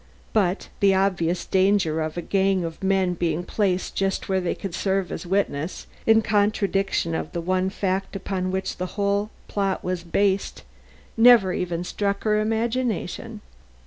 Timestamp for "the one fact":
7.33-8.15